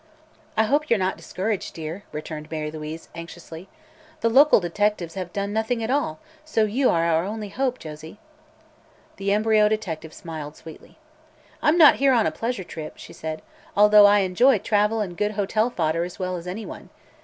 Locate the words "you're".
0.89-0.97